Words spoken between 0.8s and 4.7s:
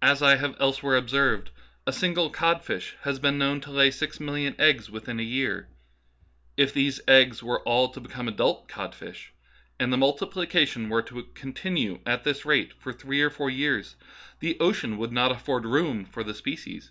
observed," a single codfish has been known to lay six million